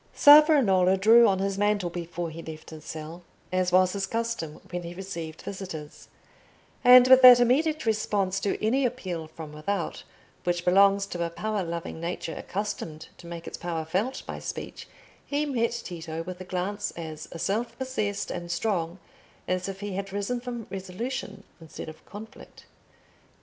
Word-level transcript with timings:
Savonarola 0.15 0.97
drew 0.97 1.27
on 1.27 1.37
his 1.37 1.59
mantle 1.59 1.91
before 1.91 2.31
he 2.31 2.41
left 2.41 2.71
his 2.71 2.83
cell, 2.83 3.21
as 3.51 3.71
was 3.71 3.93
his 3.93 4.07
custom 4.07 4.55
when 4.71 4.81
he 4.81 4.95
received 4.95 5.43
visitors; 5.43 6.07
and 6.83 7.07
with 7.07 7.21
that 7.21 7.39
immediate 7.39 7.85
response 7.85 8.39
to 8.39 8.57
any 8.65 8.83
appeal 8.83 9.27
from 9.27 9.53
without 9.53 10.03
which 10.43 10.65
belongs 10.65 11.05
to 11.05 11.23
a 11.23 11.29
power 11.29 11.61
loving 11.63 11.99
nature 12.01 12.33
accustomed 12.35 13.09
to 13.19 13.27
make 13.27 13.45
its 13.45 13.59
power 13.59 13.85
felt 13.85 14.23
by 14.25 14.39
speech, 14.39 14.87
he 15.23 15.45
met 15.45 15.69
Tito 15.85 16.23
with 16.23 16.41
a 16.41 16.45
glance 16.45 16.89
as 16.97 17.27
self 17.37 17.77
possessed 17.77 18.31
and 18.31 18.49
strong 18.51 18.97
as 19.47 19.69
if 19.69 19.81
he 19.81 19.93
had 19.93 20.11
risen 20.11 20.41
from 20.41 20.65
resolution 20.71 21.43
instead 21.61 21.87
of 21.89 22.03
conflict. 22.07 22.65